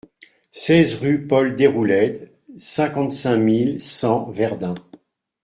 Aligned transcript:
seize 0.49 0.95
rue 0.95 1.27
Paul 1.27 1.55
Deroulède, 1.55 2.31
cinquante-cinq 2.57 3.37
mille 3.37 3.79
cent 3.79 4.31
Verdun 4.31 4.73